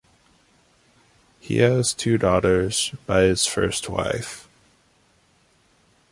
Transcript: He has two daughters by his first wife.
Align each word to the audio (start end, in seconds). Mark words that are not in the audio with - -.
He 1.39 1.57
has 1.57 1.93
two 1.93 2.17
daughters 2.17 2.91
by 3.05 3.21
his 3.21 3.45
first 3.45 3.87
wife. 3.87 4.49